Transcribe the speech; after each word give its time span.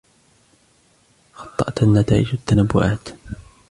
خَطَّأتِ 1.33 1.83
النتائجُ 1.83 2.33
التنبؤاتِ. 2.33 3.09